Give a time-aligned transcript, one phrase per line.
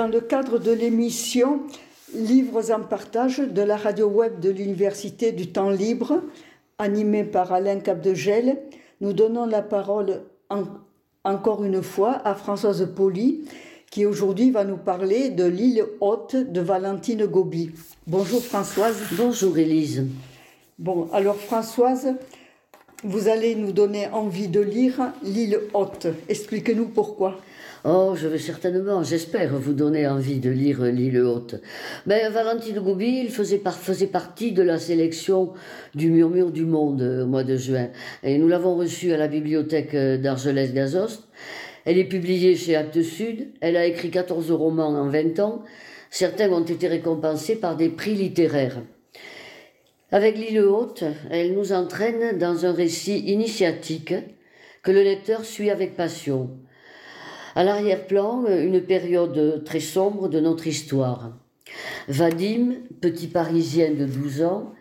[0.00, 1.60] dans le cadre de l'émission
[2.14, 6.22] Livres en partage de la radio web de l'Université du temps libre,
[6.78, 8.62] animée par Alain Capdegel,
[9.02, 10.22] nous donnons la parole
[11.22, 13.42] encore une fois à Françoise Poli,
[13.90, 17.72] qui aujourd'hui va nous parler de l'île haute de Valentine Gobi.
[18.06, 18.96] Bonjour Françoise.
[19.18, 20.06] Bonjour Élise.
[20.78, 22.14] Bon, alors Françoise,
[23.04, 26.06] vous allez nous donner envie de lire l'île haute.
[26.30, 27.38] Expliquez-nous pourquoi.
[27.84, 31.54] Oh, je vais certainement, j'espère, vous donner envie de lire L'île haute.
[32.04, 35.54] Mais Valentine Gobi, il faisait, faisait partie de la sélection
[35.94, 37.88] du Murmure du Monde au mois de juin.
[38.22, 41.26] Et nous l'avons reçue à la bibliothèque d'Argelès-Gazost.
[41.86, 43.48] Elle est publiée chez Actes Sud.
[43.62, 45.62] Elle a écrit 14 romans en 20 ans.
[46.10, 48.82] Certains ont été récompensés par des prix littéraires.
[50.12, 54.12] Avec l'île haute, elle nous entraîne dans un récit initiatique
[54.82, 56.50] que le lecteur suit avec passion.
[57.54, 61.32] À l'arrière-plan, une période très sombre de notre histoire.
[62.08, 64.72] Vadim, petit Parisien de 12 ans,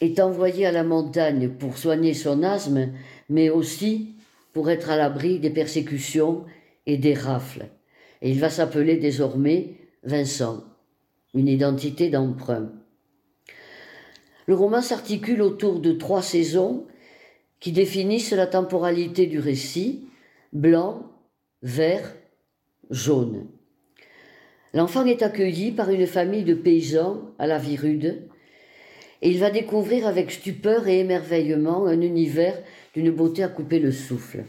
[0.00, 2.90] est envoyé à la montagne pour soigner son asthme,
[3.30, 4.16] mais aussi
[4.52, 6.44] pour être à l'abri des persécutions
[6.86, 7.66] et des rafles.
[8.20, 10.64] Et il va s'appeler désormais Vincent,
[11.34, 12.72] une identité d'emprunt.
[14.46, 16.86] Le roman s'articule autour de trois saisons
[17.60, 20.08] qui définissent la temporalité du récit,
[20.52, 21.11] blanc,
[21.62, 22.14] vert,
[22.90, 23.46] jaune.
[24.74, 28.28] L'enfant est accueilli par une famille de paysans à la vie rude
[29.22, 32.58] et il va découvrir avec stupeur et émerveillement un univers
[32.94, 34.44] d'une beauté à couper le souffle.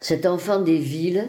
[0.00, 1.28] Cet enfant des villes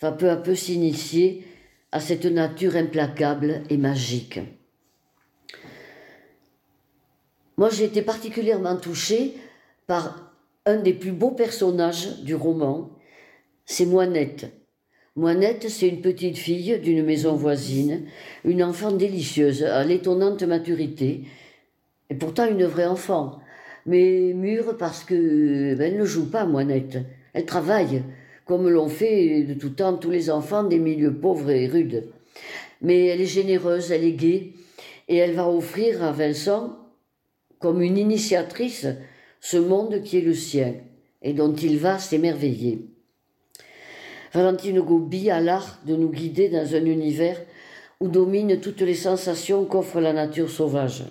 [0.00, 1.44] va peu à peu s'initier
[1.90, 4.40] à cette nature implacable et magique.
[7.56, 9.34] Moi, j'ai été particulièrement touchée
[9.86, 10.32] par
[10.66, 12.90] un des plus beaux personnages du roman,
[13.68, 14.46] c'est Moinette.
[15.14, 18.06] Moinette, c'est une petite fille d'une maison voisine,
[18.44, 21.24] une enfant délicieuse, à l'étonnante maturité,
[22.08, 23.40] et pourtant une vraie enfant,
[23.84, 26.98] mais mûre parce que ben, elle ne joue pas, Moinette.
[27.34, 28.04] Elle travaille,
[28.46, 32.08] comme l'ont fait de tout temps tous les enfants des milieux pauvres et rudes.
[32.80, 34.54] Mais elle est généreuse, elle est gaie,
[35.08, 36.74] et elle va offrir à Vincent,
[37.58, 38.86] comme une initiatrice,
[39.40, 40.74] ce monde qui est le sien,
[41.20, 42.88] et dont il va s'émerveiller.
[44.32, 47.40] Valentine Gobi a l'art de nous guider dans un univers
[48.00, 51.04] où dominent toutes les sensations qu'offre la nature sauvage.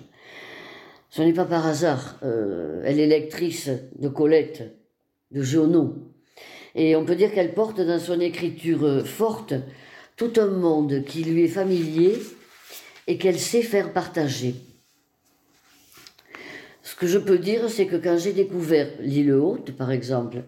[1.10, 2.18] Ce n'est pas par hasard.
[2.22, 4.62] Euh, elle est lectrice de Colette,
[5.30, 5.94] de Giono.
[6.74, 9.54] Et on peut dire qu'elle porte dans son écriture forte
[10.16, 12.14] tout un monde qui lui est familier
[13.06, 14.54] et qu'elle sait faire partager.
[16.98, 20.42] Que je peux dire, c'est que quand j'ai découvert l'île haute, par exemple,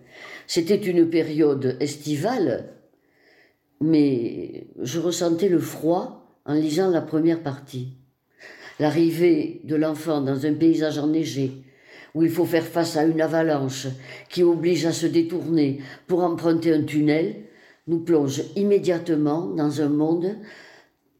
[0.48, 2.70] c'était une période estivale,
[3.80, 7.92] mais je ressentais le froid en lisant la première partie.
[8.80, 11.52] L'arrivée de l'enfant dans un paysage enneigé,
[12.14, 13.86] où il faut faire face à une avalanche
[14.28, 17.44] qui oblige à se détourner pour emprunter un tunnel,
[17.86, 20.36] nous plonge immédiatement dans un monde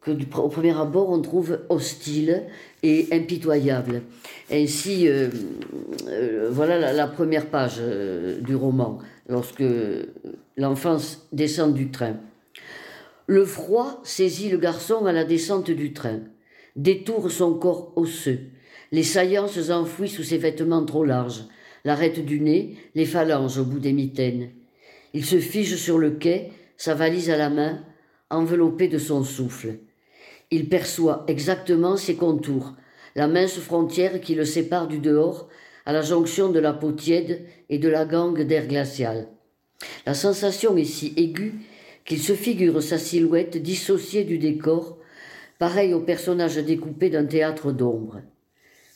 [0.00, 2.44] que au premier abord on trouve hostile
[2.82, 4.02] et impitoyable.
[4.50, 5.28] Ainsi, euh,
[6.08, 8.98] euh, voilà la, première page euh, du roman
[9.28, 9.64] lorsque
[10.56, 10.96] l'enfant
[11.32, 12.16] descend du train.
[13.26, 16.20] Le froid saisit le garçon à la descente du train,
[16.74, 18.40] détourne son corps osseux.
[18.92, 21.44] Les saillances enfouies sous ses vêtements trop larges,
[21.84, 24.50] l'arête du nez, les phalanges au bout des mitaines.
[25.14, 27.84] Il se fige sur le quai, sa valise à la main,
[28.30, 29.74] enveloppé de son souffle.
[30.50, 32.74] Il perçoit exactement ses contours,
[33.14, 35.48] la mince frontière qui le sépare du dehors
[35.86, 39.28] à la jonction de la peau tiède et de la gangue d'air glacial.
[40.06, 41.54] La sensation est si aiguë
[42.04, 44.98] qu'il se figure sa silhouette dissociée du décor,
[45.58, 48.20] pareil au personnage découpé d'un théâtre d'ombre.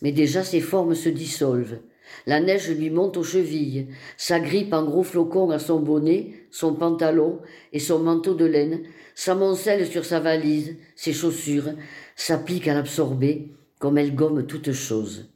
[0.03, 1.79] Mais déjà ses formes se dissolvent.
[2.27, 7.41] La neige lui monte aux chevilles, s'agrippe en gros flocons à son bonnet, son pantalon
[7.73, 8.83] et son manteau de laine,
[9.15, 11.71] s'amoncelle sur sa valise, ses chaussures,
[12.17, 15.31] s'applique à l'absorber, comme elle gomme toute chose.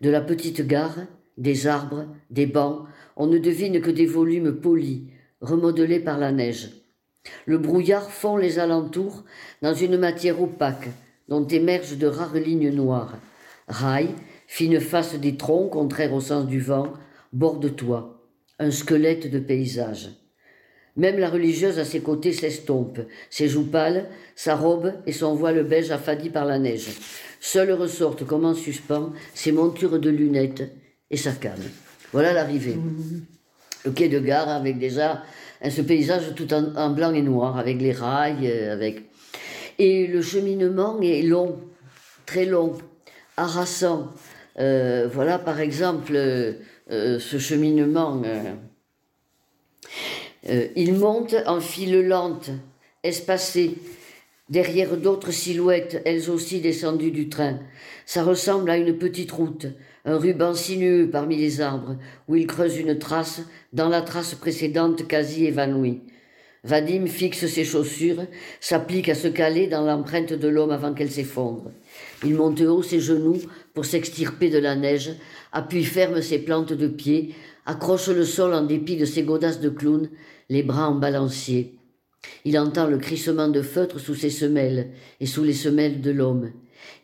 [0.00, 0.98] De la petite gare,
[1.38, 2.86] des arbres, des bancs,
[3.16, 5.02] on ne devine que des volumes polis,
[5.40, 6.70] remodelés par la neige.
[7.44, 9.24] Le brouillard fond les alentours
[9.62, 10.88] dans une matière opaque
[11.28, 13.18] dont émergent de rares lignes noires.
[13.68, 14.14] Rails,
[14.46, 16.92] fine face des troncs contraires au sens du vent,
[17.32, 18.22] bord de toit,
[18.58, 20.10] un squelette de paysage.
[20.96, 25.62] Même la religieuse à ses côtés s'estompe, ses joues pâles, sa robe et son voile
[25.64, 26.88] beige affadis par la neige.
[27.40, 30.64] Seules ressortent comme en suspens ses montures de lunettes
[31.10, 31.62] et sa canne.
[32.12, 32.76] Voilà l'arrivée.
[33.84, 35.22] Le quai de gare avec déjà
[35.68, 39.04] ce paysage tout en, blanc et noir, avec les rails, euh, avec.
[39.78, 41.58] Et le cheminement est long,
[42.24, 42.72] très long,
[43.36, 44.10] harassant.
[44.58, 46.54] Euh, voilà par exemple euh,
[46.88, 48.22] ce cheminement.
[50.76, 52.50] Il monte en file lente,
[53.02, 53.74] espacée,
[54.48, 57.58] derrière d'autres silhouettes, elles aussi descendues du train.
[58.04, 59.66] Ça ressemble à une petite route,
[60.04, 61.96] un ruban sinueux parmi les arbres,
[62.28, 66.02] où il creuse une trace, dans la trace précédente quasi évanouie.
[66.62, 68.26] Vadim fixe ses chaussures,
[68.60, 71.70] s'applique à se caler dans l'empreinte de l'homme avant qu'elle s'effondre.
[72.24, 73.40] Il monte haut ses genoux
[73.72, 75.12] pour s'extirper de la neige,
[75.52, 77.34] appuie ferme ses plantes de pied,
[77.66, 80.08] accroche le sol en dépit de ses godasses de clown,
[80.48, 81.78] les bras en balancier.
[82.44, 84.90] Il entend le crissement de feutre sous ses semelles
[85.20, 86.52] et sous les semelles de l'homme.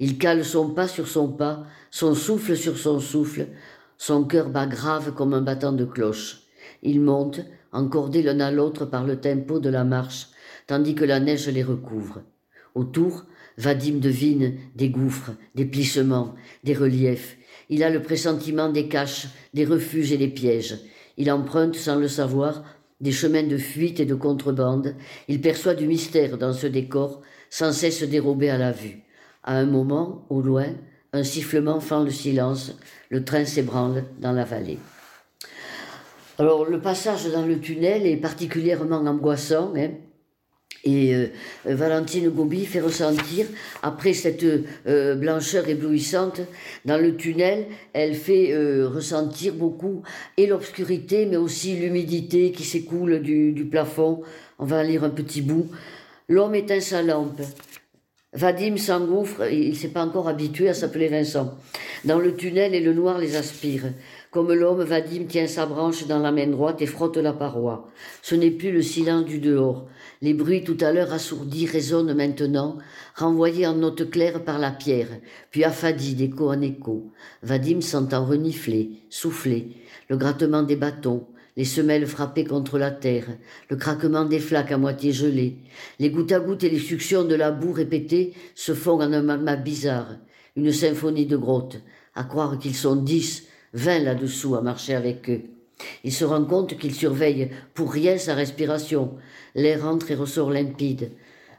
[0.00, 3.48] Il cale son pas sur son pas, son souffle sur son souffle,
[3.98, 6.42] son cœur bat grave comme un battant de cloche.
[6.82, 7.40] Il monte,
[7.72, 10.28] encordés l'un à l'autre par le tempo de la marche,
[10.66, 12.22] tandis que la neige les recouvre.
[12.74, 13.24] Autour,
[13.58, 16.34] Vadim devine des gouffres, des plissements,
[16.64, 17.36] des reliefs.
[17.68, 20.78] Il a le pressentiment des caches, des refuges et des pièges.
[21.16, 22.64] Il emprunte, sans le savoir,
[23.02, 24.94] des chemins de fuite et de contrebande.
[25.28, 27.20] Il perçoit du mystère dans ce décor,
[27.50, 29.02] sans cesse dérobé à la vue.
[29.44, 30.69] À un moment, au loin,
[31.12, 32.78] un sifflement fend le silence,
[33.10, 34.78] le train s'ébranle dans la vallée.
[36.38, 39.75] Alors le passage dans le tunnel est particulièrement angoissant.
[39.76, 39.90] Hein,
[40.84, 41.26] et euh,
[41.64, 43.46] Valentine Gobi fait ressentir,
[43.82, 46.40] après cette euh, blancheur éblouissante,
[46.84, 50.02] dans le tunnel, elle fait euh, ressentir beaucoup
[50.37, 54.23] et l'obscurité, mais aussi l'humidité qui s'écoule du, du, plafond.
[54.58, 55.69] On va lire un petit bout.
[56.29, 57.43] L'homme éteint sa lampe.
[58.34, 61.55] Vadim s'engouffre, il ne s'est pas encore habitué à s'appeler Vincent.
[62.06, 63.84] Dans le tunnel et le noir les aspire.
[64.31, 67.90] Comme l'homme, Vadim tient sa branche dans la main droite et frotte la paroi.
[68.23, 69.87] Ce n'est plus le silence du dehors.
[70.23, 72.79] Les bruits tout à l'heure assourdis résonnent maintenant,
[73.14, 75.08] renvoyés en notes claires par la pierre,
[75.50, 77.12] puis affadis d'écho en écho.
[77.43, 79.76] Vadim s'entend renifler, souffler,
[80.08, 81.26] le grattement des bâtons,
[81.56, 83.26] les semelles frappées contre la terre,
[83.69, 85.56] le craquement des flaques à moitié gelées.
[85.99, 89.22] Les gouttes à gouttes et les suctions de la boue répétées se font en un
[89.22, 90.16] magma bizarre,
[90.56, 91.81] une symphonie de grottes,
[92.14, 95.43] à croire qu'ils sont dix, vingt là-dessous à marcher avec eux.
[96.04, 99.16] Il se rend compte qu'il surveille pour rien sa respiration.
[99.55, 101.10] L'air entre et ressort limpide.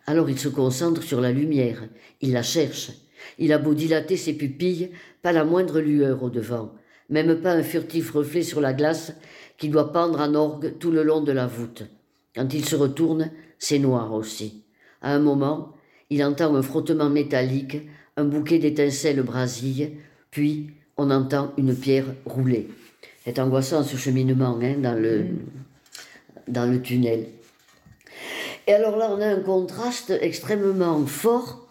[0.06, 1.84] Alors il se concentre sur la lumière.
[2.22, 2.92] Il la cherche.
[3.38, 4.92] Il a beau dilater ses pupilles,
[5.22, 6.74] pas la moindre lueur au devant,
[7.10, 9.14] même pas un furtif reflet sur la glace
[9.58, 11.84] qui doit pendre en orgue tout le long de la voûte.
[12.36, 14.64] Quand il se retourne, c'est noir aussi.
[15.02, 15.74] À un moment,
[16.10, 17.78] il entend un frottement métallique,
[18.18, 19.98] un bouquet d'étincelles brasille,
[20.32, 22.68] puis on entend une pierre rouler.
[23.24, 25.40] C'est angoissant ce cheminement hein, dans, le, mm.
[26.50, 27.28] dans le tunnel.
[28.68, 31.68] Et alors là, on a un contraste extrêmement fort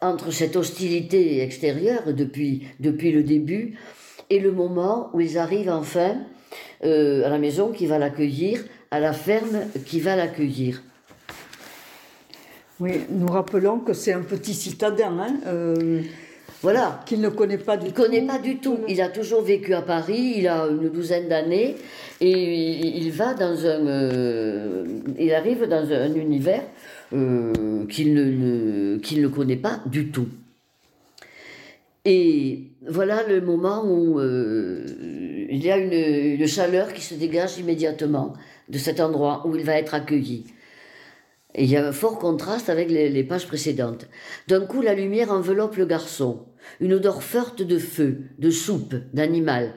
[0.00, 3.78] entre cette hostilité extérieure depuis, depuis le début
[4.30, 6.16] et le moment où ils arrivent enfin
[6.84, 10.82] euh, à la maison qui va l'accueillir, à la ferme qui va l'accueillir.
[12.78, 15.18] Oui, nous rappelons que c'est un petit citadin.
[15.18, 16.02] Hein, euh,
[16.62, 17.00] voilà.
[17.06, 17.92] Qu'il ne connaît pas du tout.
[17.96, 18.78] Il ne connaît pas du tout.
[18.86, 21.76] Il a toujours vécu à Paris, il a une douzaine d'années,
[22.20, 23.86] et il va dans un.
[23.86, 24.84] Euh,
[25.18, 26.64] il arrive dans un univers
[27.14, 30.28] euh, qu'il ne, ne connaît pas du tout.
[32.04, 34.20] Et voilà le moment où
[35.48, 38.34] il y a une, chaleur qui se dégage immédiatement
[38.68, 40.46] de cet endroit où il va être accueilli.
[41.54, 44.06] Il y a un fort contraste avec les, pages précédentes.
[44.48, 46.46] D'un coup, la lumière enveloppe le garçon.
[46.80, 49.74] Une odeur forte de feu, de soupe, d'animal.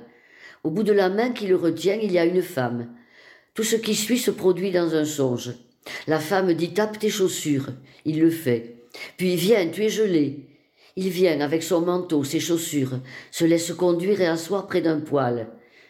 [0.64, 2.94] Au bout de la main qui le retient, il y a une femme.
[3.54, 5.54] Tout ce qui suit se produit dans un songe.
[6.08, 7.68] La femme dit tape tes chaussures.
[8.04, 8.76] Il le fait.
[9.16, 10.48] Puis viens, tu es gelé.
[10.96, 13.00] Il vient avec son manteau, ses chaussures,
[13.32, 15.48] se laisse conduire et asseoir près d'un poêle.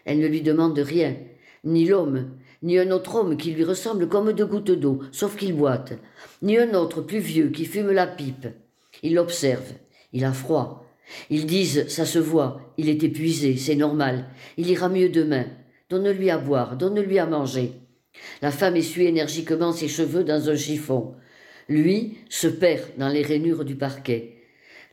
[0.10, 1.16] Elle ne lui demande rien,
[1.64, 2.32] ni l'homme,
[2.64, 5.94] ni un autre homme qui lui ressemble comme deux gouttes d'eau, sauf qu'il boite,
[6.42, 8.48] ni un autre plus vieux qui fume la pipe.
[9.04, 9.72] Il l'observe,
[10.12, 10.84] il a froid.
[11.30, 14.26] Ils disent, ça se voit, il est épuisé, c'est normal,
[14.58, 15.46] il ira mieux demain.
[15.92, 17.74] Donne-lui à boire, donne-lui à manger.
[18.42, 21.14] La femme essuie énergiquement ses cheveux dans un chiffon.
[21.68, 24.39] Lui se perd dans les rainures du parquet.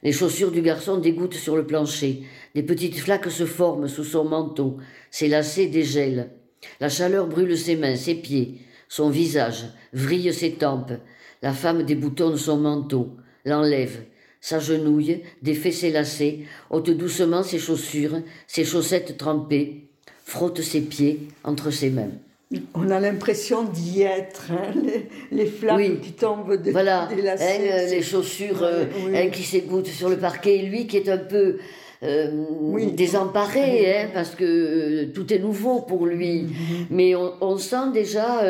[0.06, 2.22] Les chaussures du garçon dégoûtent sur le plancher.
[2.54, 4.76] Des petites flaques se forment sous son manteau.
[5.10, 6.30] Ses lacets dégèlent.
[6.78, 10.92] La chaleur brûle ses mains, ses pieds, son visage, vrille ses tempes.
[11.42, 14.04] La femme déboutonne son manteau, l'enlève,
[14.40, 19.90] s'agenouille, défait ses lacets, ôte doucement ses chaussures, ses chaussettes trempées,
[20.24, 22.12] frotte ses pieds entre ses mains.
[22.74, 27.08] On a l'impression d'y être, hein, les, les, flammes qui tombent de, voilà.
[27.12, 27.70] des lacets.
[27.72, 31.58] Hein, les chaussures euh, hein, qui s'égouttent sur le parquet, lui qui est un peu
[32.04, 32.30] euh,
[32.92, 36.42] désemparé, hein, parce que euh, tout est nouveau pour lui.
[36.42, 36.86] Mm-hmm.
[36.90, 38.44] Mais on, on, sent déjà...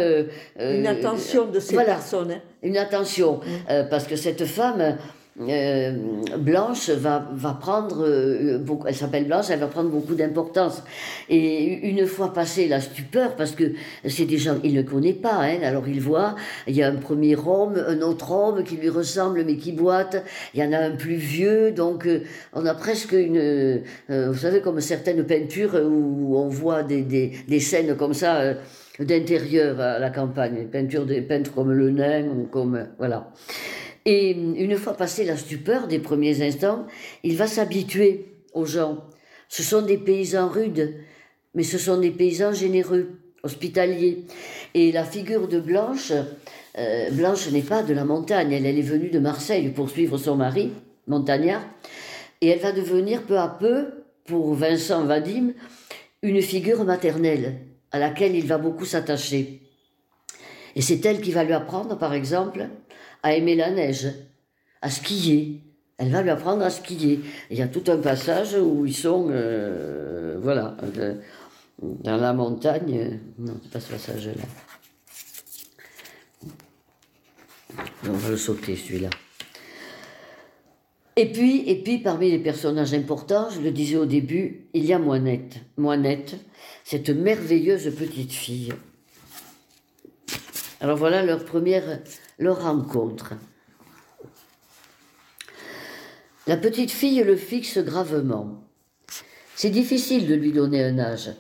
[0.61, 2.41] une attention de ces voilà, personnes.
[2.63, 3.89] Une attention, mm.
[3.89, 4.99] parce que cette femme
[5.39, 5.93] euh,
[6.39, 10.83] Blanche va, va prendre, euh, beaucoup, elle s'appelle Blanche, elle va prendre beaucoup d'importance.
[11.29, 13.73] Et une fois passé la stupeur, parce que
[14.07, 16.97] c'est des gens, il ne connaît pas, hein, alors il voit, il y a un
[16.97, 20.25] premier homme, un autre homme qui lui ressemble mais qui boite,
[20.55, 22.21] il y en a un plus vieux, donc euh,
[22.55, 27.61] on a presque une, vous savez, comme certaines peintures où on voit des, des, des
[27.61, 28.55] scènes comme ça
[28.99, 33.31] d'intérieur à la campagne, peintures des peintres comme Le Nain, comme, voilà.
[34.07, 36.87] Et une fois passé la stupeur des premiers instants,
[37.25, 39.05] il va s'habituer aux gens.
[39.49, 40.95] Ce sont des paysans rudes,
[41.55, 44.25] mais ce sont des paysans généreux, hospitaliers.
[44.75, 46.13] Et la figure de Blanche,
[46.79, 50.19] euh, Blanche n'est pas de la montagne, elle, elle est venue de Marseille pour suivre
[50.19, 50.71] son mari,
[51.09, 51.65] montagnard,
[52.41, 55.53] et elle va devenir peu à peu, pour Vincent Vadim,
[56.23, 57.57] une figure maternelle
[57.91, 59.63] à laquelle il va beaucoup s'attacher.
[60.77, 62.69] Et c'est elle qui va lui apprendre, par exemple,
[63.27, 64.07] à aimer la neige,
[64.83, 65.61] à skier.
[65.99, 67.19] Elle va lui apprendre à skier.
[67.51, 70.77] Il y a tout un passage où ils sont, euh, voilà,
[71.83, 73.19] dans la montagne.
[73.37, 74.45] Non, c'est pas ce passage-là.
[78.09, 79.11] On va le sauter, celui-là.
[81.17, 84.93] Et puis, et puis, parmi les personnages importants, je le disais au début, il y
[84.93, 85.57] a Moinette.
[85.77, 86.37] Moinette,
[86.85, 88.73] cette merveilleuse petite fille.
[90.81, 92.03] Alors voilà leur première
[92.39, 93.33] leur rencontre.
[96.47, 98.63] La petite fille le fixe gravement.
[99.55, 101.31] C'est difficile de lui donner un âge.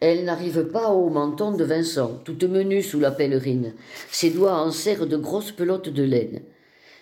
[0.00, 3.74] Elle n'arrive pas au menton de Vincent, toute menue sous la pèlerine.
[4.10, 6.42] Ses doigts en serrent de grosses pelotes de laine.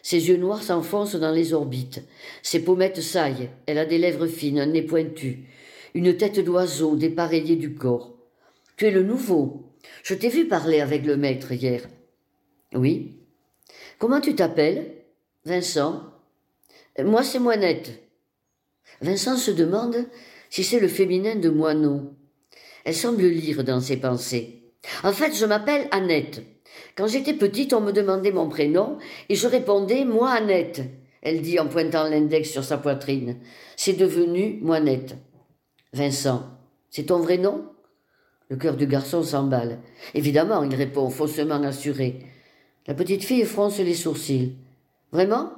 [0.02, 2.02] Ses yeux noirs s'enfoncent dans les orbites.
[2.42, 3.50] Ses pommettes saillent.
[3.66, 5.44] Elle a des lèvres fines, un nez pointu.
[5.94, 8.14] Une tête d'oiseau dépareillée du corps.
[8.76, 9.64] Tu es le nouveau.
[10.04, 11.82] Je t'ai vu parler avec le maître hier.
[12.74, 13.16] Oui.
[13.98, 14.94] Comment tu t'appelles?
[15.44, 16.02] Vincent.
[16.98, 18.02] Moi, c'est Moinette.
[19.00, 19.96] Vincent se demande
[20.50, 22.14] si c'est le féminin de moineau.
[22.84, 24.72] Elle semble lire dans ses pensées.
[25.04, 26.42] En fait, je m'appelle Annette.
[26.96, 28.98] Quand j'étais petite, on me demandait mon prénom
[29.28, 30.82] et je répondais moi Annette.
[31.22, 33.38] Elle dit en pointant l'index sur sa poitrine.
[33.76, 35.16] C'est devenu Moinette.
[35.92, 36.46] Vincent,
[36.90, 37.64] c'est ton vrai nom?
[38.48, 39.78] Le cœur du garçon s'emballe.
[40.14, 42.20] Évidemment, il répond, faussement assuré.
[42.86, 44.54] La petite fille fronce les sourcils.
[45.12, 45.52] Vraiment?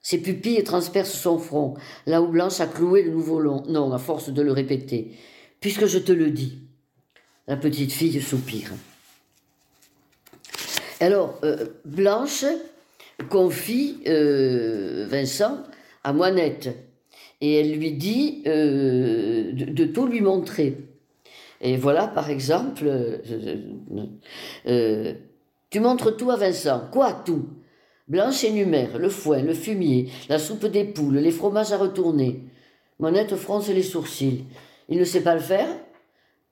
[0.00, 1.74] Ses pupilles transpercent son front,
[2.06, 5.12] là où Blanche a cloué le nouveau nom à force de le répéter.
[5.60, 6.60] Puisque je te le dis.
[7.46, 8.72] La petite fille soupire.
[11.00, 12.44] Alors, euh, Blanche
[13.30, 15.62] confie euh, Vincent
[16.04, 16.68] à Moinette
[17.40, 20.76] et elle lui dit euh, de, tout lui montrer.
[21.60, 22.88] Et voilà, par exemple,
[25.70, 26.88] tu montres tout à Vincent.
[26.90, 27.46] Quoi tout?
[28.08, 32.44] Blanche énumère le foin, le fumier, la soupe des poules, les fromages à retourner.
[32.98, 34.44] Monette fronce les sourcils.
[34.88, 35.68] Il ne sait pas le faire?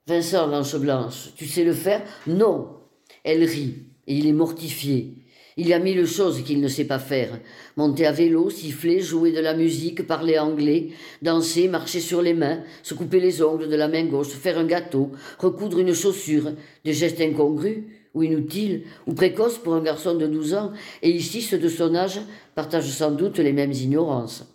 [0.05, 1.29] Vincent lance Blanche.
[1.35, 2.03] Tu sais le faire?
[2.27, 2.77] Non.
[3.23, 5.15] Elle rit, et il est mortifié.
[5.59, 7.39] Il y a mille choses qu'il ne sait pas faire.
[7.75, 10.89] Monter à vélo, siffler, jouer de la musique, parler anglais,
[11.23, 14.67] danser, marcher sur les mains, se couper les ongles de la main gauche, faire un
[14.67, 16.51] gâteau, recoudre une chaussure,
[16.85, 17.85] des gestes incongrus?
[18.17, 20.71] Ou inutile, ou précoce pour un garçon de 12 ans,
[21.03, 22.19] et ici ceux de son âge
[22.55, 24.45] partagent sans doute les mêmes ignorances.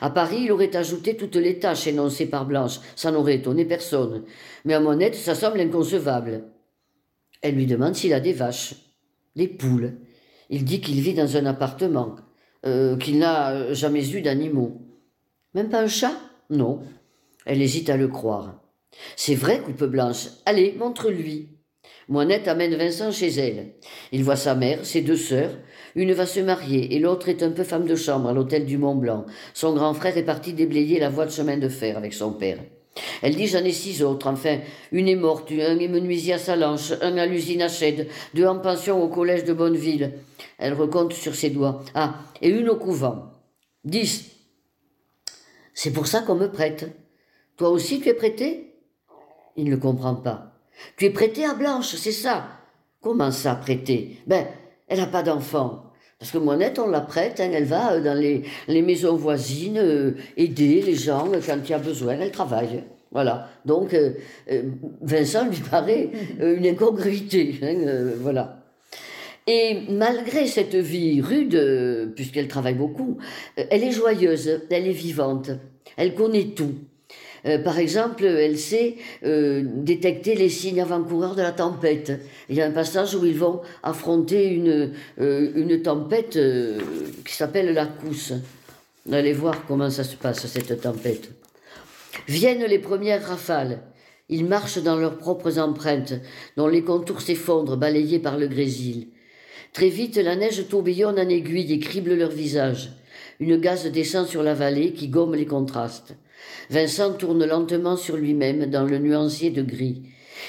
[0.00, 4.24] À Paris, il aurait ajouté toutes les tâches énoncées par Blanche, ça n'aurait étonné personne.
[4.64, 6.44] Mais à Monette, ça semble inconcevable.
[7.42, 8.74] Elle lui demande s'il a des vaches,
[9.36, 9.98] des poules.
[10.50, 12.16] Il dit qu'il vit dans un appartement,
[12.66, 14.80] euh, qu'il n'a jamais eu d'animaux.
[15.54, 16.16] Même pas un chat?
[16.50, 16.80] Non.
[17.44, 18.60] Elle hésite à le croire.
[19.16, 20.28] C'est vrai, coupe Blanche.
[20.46, 21.48] Allez, montre-lui.
[22.08, 23.74] Moinette amène Vincent chez elle.
[24.10, 25.52] Il voit sa mère, ses deux sœurs.
[25.94, 28.78] Une va se marier et l'autre est un peu femme de chambre à l'hôtel du
[28.78, 29.26] Mont Blanc.
[29.54, 32.58] Son grand frère est parti déblayer la voie de chemin de fer avec son père.
[33.22, 34.58] Elle dit j'en ai six autres, enfin,
[34.90, 38.58] une est morte, un est menuisier à Salanche, un à l'usine à Chède, deux en
[38.58, 40.12] pension au collège de Bonneville.
[40.58, 41.82] Elle recompte sur ses doigts.
[41.94, 43.32] Ah, et une au couvent.
[43.84, 44.30] Dix.
[45.74, 46.86] C'est pour ça qu'on me prête.
[47.56, 48.74] Toi aussi tu es prêté?
[49.56, 50.51] Il ne comprend pas.
[50.96, 52.46] Tu es prêté à Blanche, c'est ça?
[53.00, 54.46] Comment ça, prêté Ben,
[54.88, 55.84] elle n'a pas d'enfant.
[56.18, 58.44] Parce que Moinette, on la prête, hein, elle va euh, dans les,
[58.82, 62.84] maisons voisines euh, aider les gens quand il y a besoin, elle travaille.
[63.12, 63.50] Voilà.
[63.66, 64.14] Donc, euh,
[64.50, 64.62] euh,
[65.02, 66.10] Vincent lui paraît
[66.40, 67.54] euh, une incongruité.
[67.62, 68.58] Hein, voilà.
[69.46, 73.18] Et malgré cette vie rude, puisqu'elle travaille beaucoup,
[73.56, 75.50] elle est joyeuse, elle est vivante,
[75.96, 76.74] elle connaît tout.
[77.64, 82.12] Par exemple, elle sait détecter les signes avant-coureurs de la tempête.
[82.48, 86.38] Il y a un passage où ils vont affronter une, une tempête
[87.24, 88.32] qui s'appelle la cousse.
[89.10, 91.30] Allez voir comment ça se passe, cette tempête.
[92.28, 93.80] Viennent les premières rafales.
[94.28, 96.14] Ils marchent dans leurs propres empreintes,
[96.56, 99.08] dont les contours s'effondrent, balayés par le grésil.
[99.72, 102.92] Très vite, la neige tourbillonne en aiguille et crible leurs visages.
[103.40, 106.14] Une gaze descend sur la vallée qui gomme les contrastes.
[106.70, 110.02] Vincent tourne lentement sur lui-même dans le nuancier de gris.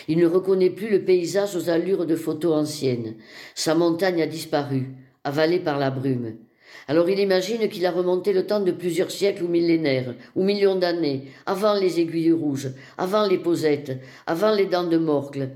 [0.08, 3.16] Il ne reconnaît plus le paysage aux allures de photos anciennes.
[3.56, 4.90] Sa montagne a disparu,
[5.24, 6.36] avalée par la brume.
[6.88, 10.76] Alors il imagine qu'il a remonté le temps de plusieurs siècles ou millénaires, ou millions
[10.76, 15.50] d'années, avant les aiguilles rouges, avant les posettes, avant les dents de morcle.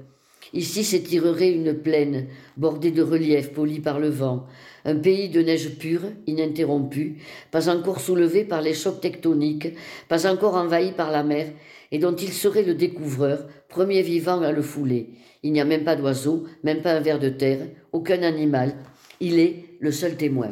[0.54, 4.46] Ici s'étirerait une plaine, bordée de reliefs polis par le vent,
[4.88, 7.18] un pays de neige pure, ininterrompue,
[7.52, 9.76] pas encore soulevé par les chocs tectoniques,
[10.08, 11.48] pas encore envahi par la mer,
[11.92, 15.10] et dont il serait le découvreur, premier vivant à le fouler.
[15.44, 17.60] Il n'y a même pas d'oiseau, même pas un ver de terre,
[17.92, 18.76] aucun animal.
[19.20, 20.52] Il est le seul témoin.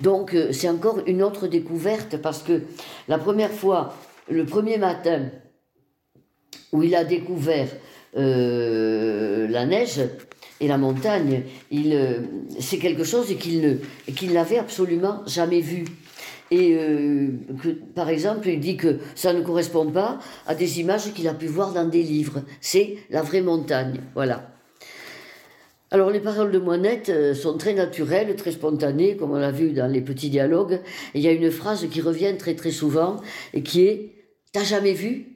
[0.00, 2.62] Donc euh, c'est encore une autre découverte parce que
[3.06, 3.94] la première fois,
[4.30, 5.30] le premier matin
[6.72, 7.68] où il a découvert
[8.16, 10.00] euh, la neige
[10.60, 12.20] et la montagne, euh,
[12.58, 13.80] c'est quelque chose qu'il
[14.16, 15.84] qu'il n'avait absolument jamais vu.
[16.50, 16.74] Et
[17.62, 21.34] que, par exemple, il dit que ça ne correspond pas à des images qu'il a
[21.34, 22.42] pu voir dans des livres.
[22.62, 24.48] C'est la vraie montagne, voilà.
[25.90, 29.72] Alors les paroles de Moinette euh, sont très naturelles, très spontanées, comme on l'a vu
[29.72, 30.80] dans les petits dialogues.
[31.14, 33.16] il y a une phrase qui revient très très souvent
[33.54, 34.14] et qui est
[34.52, 35.26] T'as jamais vu?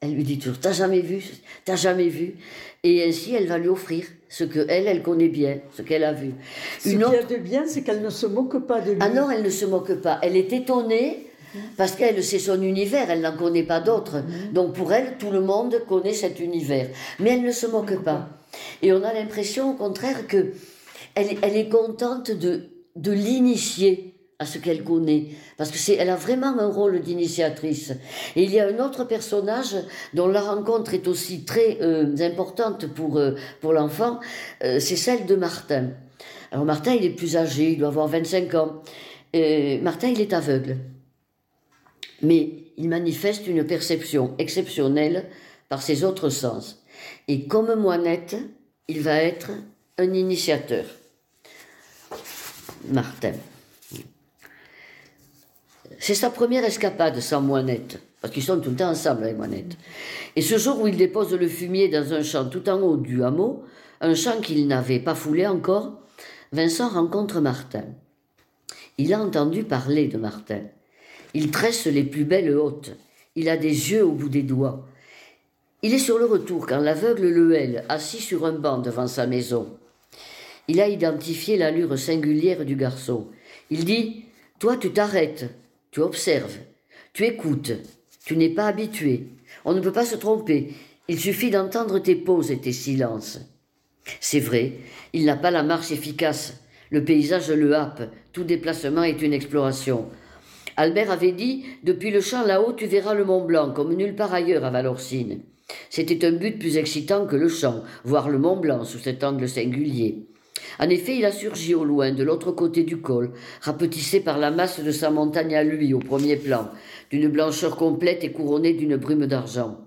[0.00, 1.22] Elle lui dit toujours T'as jamais vu?
[1.64, 2.34] T'as jamais vu?
[2.82, 6.12] Et ainsi elle va lui offrir ce que elle, elle connaît bien, ce qu'elle a
[6.12, 6.32] vu.
[6.80, 8.98] Ce qu'il y a de bien, c'est qu'elle ne se moque pas de lui.
[9.00, 10.18] Ah non, elle ne se moque pas.
[10.22, 11.28] Elle est étonnée
[11.76, 14.16] parce qu'elle, c'est son univers, elle n'en connaît pas d'autres.
[14.16, 14.52] Mhm.
[14.52, 16.88] Donc pour elle, tout le monde connaît cet univers.
[17.20, 18.28] Mais elle ne se moque pas.
[18.82, 20.52] Et on a l'impression, au contraire, que
[21.14, 24.13] elle, elle est contente de, de l'initier
[24.44, 27.92] à ce qu'elle connaît, parce que c'est, elle a vraiment un rôle d'initiatrice.
[28.36, 29.74] Et il y a un autre personnage
[30.12, 34.20] dont la rencontre est aussi très euh, importante pour, euh, pour l'enfant,
[34.62, 35.92] euh, c'est celle de Martin.
[36.52, 38.82] Alors Martin, il est plus âgé, il doit avoir 25 ans.
[39.82, 40.76] Martin, il est aveugle.
[42.22, 45.24] Mais il manifeste une perception exceptionnelle
[45.68, 46.84] par ses autres sens.
[47.26, 48.36] Et comme Moinette,
[48.86, 49.50] il va être
[49.98, 50.84] un initiateur.
[52.92, 53.32] Martin.
[55.98, 59.76] C'est sa première escapade sans Moinette, parce qu'ils sont tout le temps ensemble avec Moinette.
[60.36, 63.22] Et ce jour où il dépose le fumier dans un champ tout en haut du
[63.22, 63.64] hameau,
[64.00, 66.00] un champ qu'il n'avait pas foulé encore,
[66.52, 67.84] Vincent rencontre Martin.
[68.98, 70.60] Il a entendu parler de Martin.
[71.34, 72.92] Il tresse les plus belles hôtes.
[73.34, 74.86] Il a des yeux au bout des doigts.
[75.82, 79.26] Il est sur le retour quand l'aveugle le hèle, assis sur un banc devant sa
[79.26, 79.66] maison.
[80.68, 83.26] Il a identifié l'allure singulière du garçon.
[83.70, 84.24] Il dit
[84.60, 85.50] Toi, tu t'arrêtes,
[85.94, 86.58] tu observes,
[87.12, 87.70] tu écoutes,
[88.26, 89.28] tu n'es pas habitué.
[89.64, 90.74] On ne peut pas se tromper.
[91.06, 93.38] Il suffit d'entendre tes pauses et tes silences.
[94.18, 94.72] C'est vrai,
[95.12, 96.60] il n'a pas la marche efficace.
[96.90, 98.10] Le paysage le happe.
[98.32, 100.08] Tout déplacement est une exploration.
[100.76, 104.34] Albert avait dit Depuis le champ là-haut, tu verras le Mont Blanc, comme nulle part
[104.34, 105.42] ailleurs à Valorcine.
[105.90, 109.48] C'était un but plus excitant que le champ, voir le Mont Blanc sous cet angle
[109.48, 110.26] singulier.
[110.78, 114.50] En effet, il a surgi au loin, de l'autre côté du col, rapetissé par la
[114.50, 116.70] masse de sa montagne à lui, au premier plan,
[117.10, 119.78] d'une blancheur complète et couronnée d'une brume d'argent.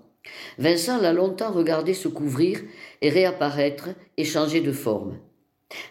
[0.58, 2.60] Vincent l'a longtemps regardé se couvrir
[3.00, 5.18] et réapparaître et changer de forme.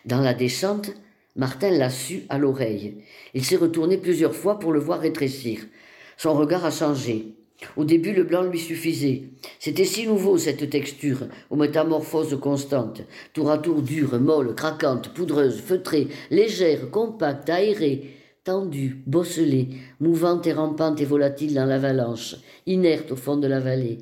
[0.06, 0.92] Dans la descente,
[1.36, 3.04] Martin l'a su à l'oreille.
[3.34, 5.62] Il s'est retourné plusieurs fois pour le voir rétrécir.
[6.18, 7.37] Son regard a changé.
[7.76, 9.24] Au début, le blanc lui suffisait.
[9.60, 13.02] C'était si nouveau, cette texture, aux métamorphoses constantes,
[13.34, 18.12] tour à tour dure, molle, craquante, poudreuse, feutrée, légère, compacte, aérée,
[18.44, 24.00] tendue, bosselée, mouvante et rampante et volatile dans l'avalanche, inerte au fond de la vallée,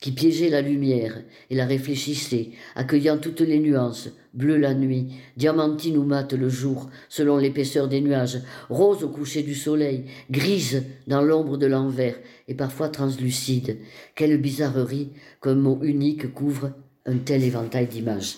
[0.00, 5.96] qui piégeait la lumière et la réfléchissait, accueillant toutes les nuances, bleu la nuit, diamantine
[5.96, 11.22] ou mate le jour, selon l'épaisseur des nuages, rose au coucher du soleil, grise dans
[11.22, 13.78] l'ombre de l'envers, et parfois translucide.
[14.14, 15.10] Quelle bizarrerie
[15.42, 16.72] qu'un mot unique couvre
[17.06, 18.36] un tel éventail d'images.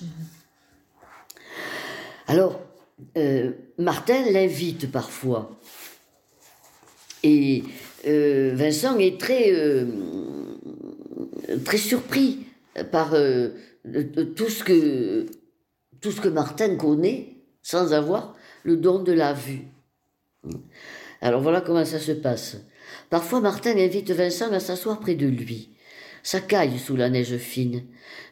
[2.26, 2.60] Alors,
[3.18, 5.58] euh, Martin l'invite parfois.
[7.22, 7.64] Et
[8.06, 9.52] euh, Vincent est très...
[9.52, 9.86] Euh,
[11.64, 12.46] très surpris
[12.90, 15.26] par tout, ce que,
[16.00, 19.62] tout ce que Martin connaît sans avoir le don de la vue.
[21.20, 22.56] Alors voilà comment ça se passe.
[23.10, 25.70] Parfois Martin invite Vincent à s'asseoir près de lui.
[26.22, 27.82] Ça caille sous la neige fine.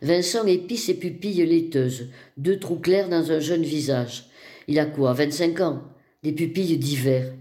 [0.02, 4.26] Vincent épie ses pupilles laiteuses, deux trous clairs dans un jeune visage.
[4.66, 5.82] Il a quoi, vingt-cinq ans?
[6.22, 7.32] Des pupilles d'hiver.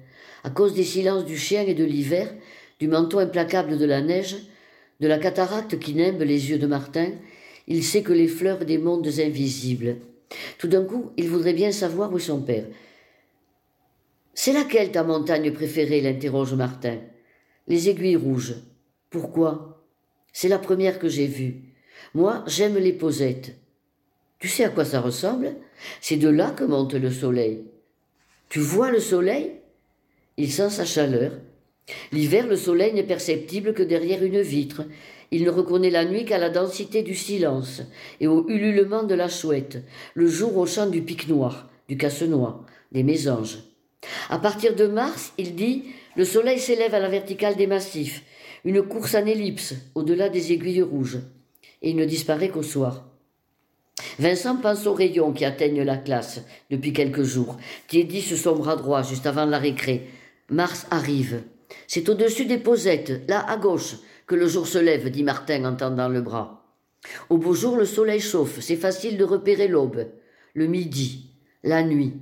[0.43, 2.33] À cause des silences du chien et de l'hiver,
[2.79, 4.37] du manteau implacable de la neige,
[4.99, 7.11] de la cataracte qui nimbe les yeux de Martin,
[7.67, 9.97] il sait que les fleurs des mondes invisibles.
[10.57, 12.65] Tout d'un coup, il voudrait bien savoir où son père.
[14.33, 16.01] C'est laquelle ta montagne préférée?
[16.01, 16.97] l'interroge Martin.
[17.67, 18.55] Les aiguilles rouges.
[19.09, 19.83] Pourquoi?
[20.31, 21.63] C'est la première que j'ai vue.
[22.13, 23.55] Moi, j'aime les posettes.
[24.39, 25.55] Tu sais à quoi ça ressemble?
[26.01, 27.65] C'est de là que monte le soleil.
[28.49, 29.53] Tu vois le soleil?
[30.37, 31.31] Il sent sa chaleur.
[32.11, 34.83] L'hiver, le soleil n'est perceptible que derrière une vitre.
[35.31, 37.81] Il ne reconnaît la nuit qu'à la densité du silence
[38.19, 42.65] et au ululement de la chouette, le jour au chant du pic noir, du casse-noix,
[42.91, 43.59] des mésanges.
[44.29, 45.83] À partir de mars, il dit,
[46.15, 48.23] le soleil s'élève à la verticale des massifs,
[48.63, 51.19] une course en ellipse au-delà des aiguilles rouges,
[51.81, 53.05] et il ne disparaît qu'au soir.
[54.19, 59.03] Vincent pense aux rayons qui atteignent la classe depuis quelques jours, tiédissent son bras droit
[59.03, 60.07] juste avant la récré.
[60.49, 61.41] Mars arrive.
[61.87, 65.75] C'est au-dessus des posettes, là à gauche, que le jour se lève, dit Martin en
[65.75, 66.65] tendant le bras.
[67.29, 70.07] Au beau jour, le soleil chauffe, c'est facile de repérer l'aube,
[70.53, 71.31] le midi,
[71.63, 72.13] la nuit.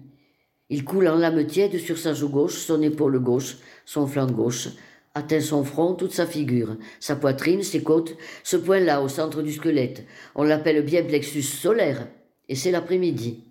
[0.69, 4.69] Il coule en lame tiède sur sa joue gauche, son épaule gauche, son flanc gauche,
[5.13, 9.53] atteint son front, toute sa figure, sa poitrine, ses côtes, ce point-là au centre du
[9.53, 10.05] squelette.
[10.36, 12.08] On l'appelle bien plexus solaire,
[12.49, 13.43] et c'est l'après-midi.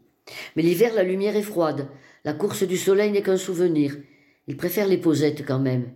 [0.57, 1.89] Mais l'hiver, la lumière est froide.
[2.25, 3.97] La course du soleil n'est qu'un souvenir.
[4.47, 5.91] Il préfère les posettes quand même.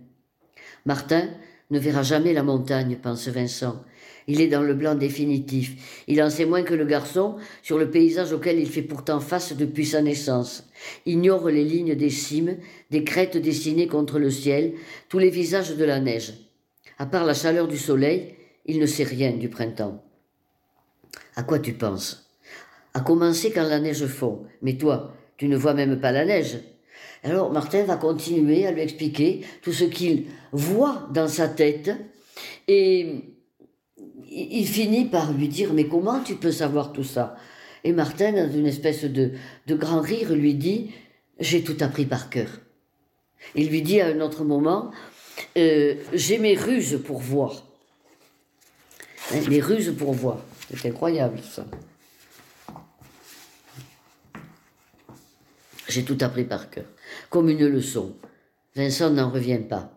[0.85, 1.29] Martin
[1.71, 3.83] ne verra jamais la montagne, pense Vincent.
[4.27, 6.03] Il est dans le blanc définitif.
[6.07, 9.53] Il en sait moins que le garçon sur le paysage auquel il fait pourtant face
[9.53, 10.67] depuis sa naissance.
[11.05, 12.57] Ignore les lignes des cimes,
[12.91, 14.73] des crêtes dessinées contre le ciel,
[15.09, 16.33] tous les visages de la neige.
[16.97, 18.35] À part la chaleur du soleil,
[18.65, 20.03] il ne sait rien du printemps.
[21.35, 22.29] À quoi tu penses?
[22.93, 24.45] À commencer quand la neige fond.
[24.61, 26.59] Mais toi, tu ne vois même pas la neige.
[27.23, 31.91] Alors Martin va continuer à lui expliquer tout ce qu'il voit dans sa tête
[32.67, 33.23] et
[34.31, 37.35] il finit par lui dire Mais comment tu peux savoir tout ça?
[37.83, 39.31] Et Martin, dans une espèce de,
[39.67, 40.91] grand rire, lui dit
[41.39, 42.49] J'ai tout appris par cœur.
[43.55, 44.91] Il lui dit à un autre moment
[45.57, 47.65] euh, J'ai mes ruses pour voir.
[49.33, 50.39] Hein, mes ruses pour voir.
[50.75, 51.65] C'est incroyable ça.
[55.89, 56.85] J'ai tout appris par cœur,
[57.31, 58.15] comme une leçon.
[58.75, 59.91] Vincent n'en revient pas.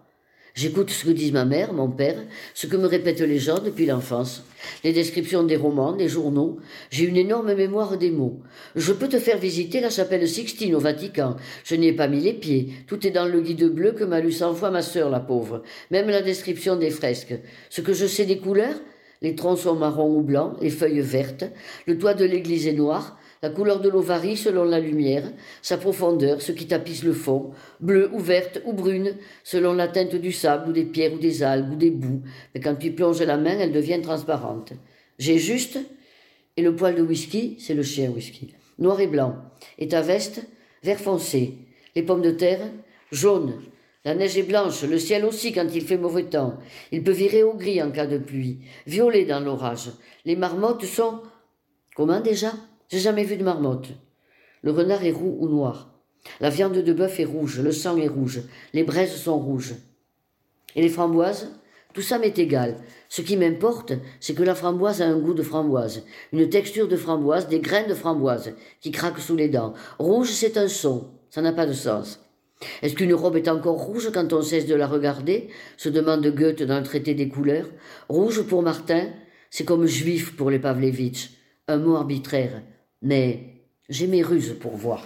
[0.55, 2.17] J'écoute ce que disent ma mère, mon père,
[2.55, 4.43] ce que me répètent les gens depuis l'enfance,
[4.85, 6.59] les descriptions des romans, des journaux.
[6.91, 8.41] J'ai une énorme mémoire des mots.
[8.75, 11.37] Je peux te faire visiter la chapelle Sixtine au Vatican.
[11.65, 12.71] Je n'y ai pas mis les pieds.
[12.87, 15.63] Tout est dans le guide bleu que m'a lu cent fois ma sœur, la pauvre.
[15.91, 17.35] Même la description des fresques.
[17.71, 18.77] Ce que je sais des couleurs,
[19.23, 21.45] les troncs sont marrons ou blancs, les feuilles vertes.
[21.87, 25.31] Le toit de l'église est noir la couleur de l'eau varie selon la lumière,
[25.63, 27.51] sa profondeur, ce qui tapisse le fond,
[27.81, 31.43] bleue ou verte ou brune, selon la teinte du sable ou des pierres ou des
[31.43, 32.23] algues ou des boues,
[32.55, 34.73] mais quand tu plonges la main, elle devient transparente.
[35.19, 35.79] J'ai juste,
[36.57, 39.37] et le poil de whisky, c'est le chien whisky, noir et blanc,
[39.79, 40.43] et ta veste,
[40.85, 41.55] vert foncé,
[41.97, 42.71] les pommes de terre,
[43.11, 43.61] jaunes,
[44.05, 46.59] la neige est blanche, le ciel aussi quand il fait mauvais temps.
[46.91, 49.93] Il peut virer au gris en cas de pluie, violet dans l'orage.
[50.25, 51.21] Les marmottes sont.
[51.95, 52.53] Comment déjà?
[52.93, 53.89] J'ai jamais vu de marmotte.
[54.61, 55.99] Le renard est roux ou noir.
[56.41, 58.43] La viande de bœuf est rouge, le sang est rouge,
[58.75, 59.75] les braises sont rouges.
[60.77, 61.59] Et les framboises?
[61.95, 62.77] Tout ça m'est égal.
[63.09, 66.97] Ce qui m'importe, c'est que la framboise a un goût de framboise, une texture de
[66.97, 68.53] framboise, des graines de framboise
[68.83, 69.73] qui craquent sous les dents.
[69.99, 71.11] Rouge, c'est un son.
[71.31, 72.21] Ça n'a pas de sens.
[72.83, 75.49] Est-ce qu'une robe est encore rouge quand on cesse de la regarder?
[75.79, 77.71] se demande Goethe dans le traité des couleurs.
[78.11, 79.09] Rouge pour Martin,
[79.49, 81.31] c'est comme juif pour les Pavlevitch,
[81.69, 82.63] un mot arbitraire
[83.03, 83.53] mais
[83.89, 85.05] j'ai mes ruses pour voir.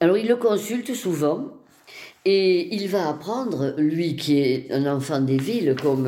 [0.00, 1.52] Alors il le consulte souvent
[2.24, 6.06] et il va apprendre, lui qui est un enfant des villes, comme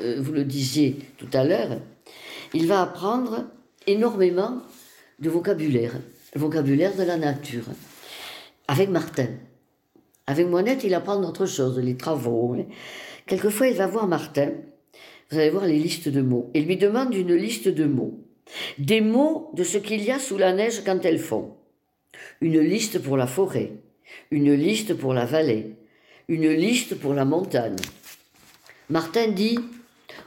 [0.00, 1.78] euh, vous le disiez tout à l'heure,
[2.54, 3.44] il va apprendre
[3.86, 4.62] énormément
[5.18, 5.92] de vocabulaire,
[6.34, 7.64] le vocabulaire de la nature,
[8.68, 9.28] avec Martin.
[10.26, 12.56] Avec Moinette, il apprend d'autres choses, les travaux.
[13.26, 14.52] Quelquefois, il va voir Martin
[15.32, 16.50] vous allez voir les listes de mots.
[16.52, 18.20] Il lui demande une liste de mots.
[18.78, 21.54] Des mots de ce qu'il y a sous la neige quand elle fond.
[22.42, 23.72] Une liste pour la forêt.
[24.30, 25.76] Une liste pour la vallée.
[26.28, 27.76] Une liste pour la montagne.
[28.90, 29.58] Martin dit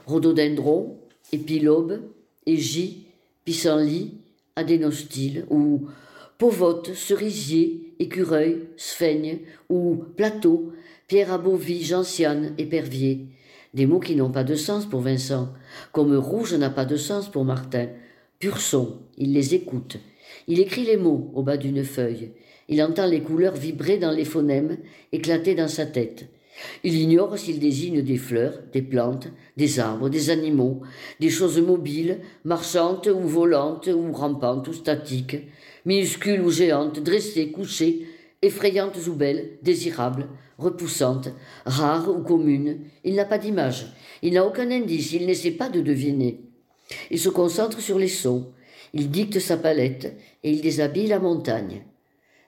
[0.07, 0.97] rhododendron,
[1.31, 2.01] épilobe,
[2.47, 3.05] égie,
[3.43, 4.15] pissenlit,
[4.55, 5.87] adénostyle, ou
[6.39, 10.73] povote, cerisier, écureuil, sphaigne, ou plateau,
[11.07, 13.27] pierre à bovie, gentiane, épervier.
[13.75, 15.49] Des mots qui n'ont pas de sens pour Vincent,
[15.91, 17.89] comme rouge n'a pas de sens pour Martin.
[18.39, 19.97] Pur son, il les écoute.
[20.47, 22.31] Il écrit les mots au bas d'une feuille.
[22.69, 24.77] Il entend les couleurs vibrer dans les phonèmes,
[25.11, 26.29] éclater dans sa tête.
[26.85, 30.81] Il ignore s'il désigne des fleurs, des plantes, des arbres, des animaux,
[31.19, 35.35] des choses mobiles, marchantes ou volantes ou rampantes ou statiques,
[35.83, 38.07] minuscules ou géantes, dressées, couchées,
[38.41, 41.29] effrayantes ou belles, désirables, repoussantes,
[41.65, 42.79] rares ou communes.
[43.03, 43.87] Il n'a pas d'image,
[44.21, 46.41] il n'a aucun indice, il n'essaie pas de deviner.
[47.11, 48.51] Il se concentre sur les sons,
[48.93, 51.83] il dicte sa palette et il déshabille la montagne.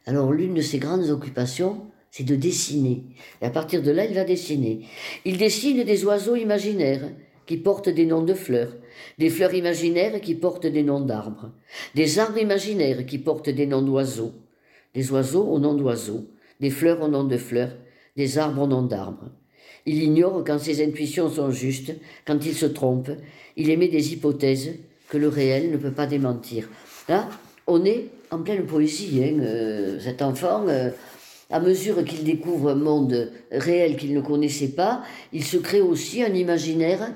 [0.05, 3.03] Alors l'une de ses grandes occupations, c'est de dessiner.
[3.41, 4.87] Et à partir de là, il va dessiner.
[5.25, 7.09] Il dessine des oiseaux imaginaires
[7.45, 8.75] qui portent des noms de fleurs,
[9.17, 11.51] des fleurs imaginaires qui portent des noms d'arbres,
[11.95, 14.33] des arbres imaginaires qui portent des noms d'oiseaux,
[14.93, 16.27] des oiseaux au nom d'oiseaux,
[16.59, 17.75] des fleurs au nom de fleurs,
[18.17, 19.30] des arbres au nom d'arbres.
[19.86, 21.93] Il ignore quand ses intuitions sont justes,
[22.25, 23.10] quand il se trompe,
[23.56, 24.73] il émet des hypothèses
[25.08, 26.67] que le réel ne peut pas démentir.
[27.08, 27.30] Là,
[27.67, 30.65] on est en pleine poésie, hein, euh, cet enfant.
[30.67, 30.89] Euh,
[31.49, 36.21] à mesure qu'il découvre un monde réel qu'il ne connaissait pas, il se crée aussi
[36.21, 37.13] un imaginaire.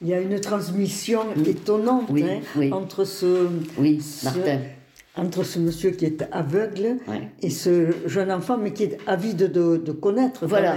[0.00, 4.60] Il y a une transmission étonnante hein, entre ce, oui, Martin
[5.16, 6.96] entre ce monsieur qui est aveugle
[7.40, 10.46] et ce jeune enfant, mais qui est avide de, de connaître.
[10.46, 10.76] Voilà.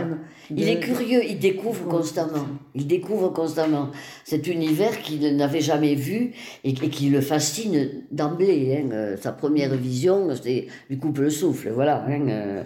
[0.50, 2.46] Il est curieux, il découvre constamment.
[2.76, 3.90] Il découvre constamment
[4.24, 8.80] cet univers qu'il n'avait jamais vu et, qui le fascine d'emblée.
[8.80, 8.92] Hein.
[8.92, 11.72] Euh, sa première vision, c'est lui coupe le souffle.
[11.74, 12.06] Voilà.
[12.08, 12.66] Hein.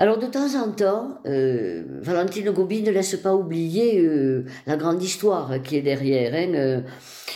[0.00, 5.02] Alors de temps en temps, euh, Valentine Gobi ne laisse pas oublier euh, la grande
[5.02, 6.32] histoire qui est derrière.
[6.32, 6.80] Hein, euh,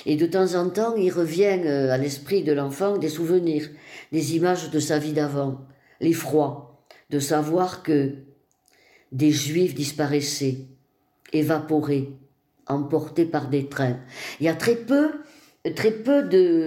[0.06, 3.68] et de temps en temps, il revient à l'esprit de l'enfant des souvenirs,
[4.12, 5.60] des images de sa vie d'avant,
[6.00, 8.14] l'effroi de savoir que
[9.12, 10.60] des juifs disparaissaient,
[11.34, 12.12] évaporés,
[12.66, 13.98] emportés par des trains.
[14.40, 15.10] Il y a très peu,
[15.76, 16.22] très peu